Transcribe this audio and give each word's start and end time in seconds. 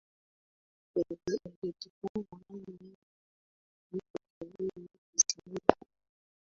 nilijifunza 0.95 2.35
mambo 2.49 2.65
mengi 2.67 2.97
nilipotembelea 3.91 4.87
isimila 5.15 5.75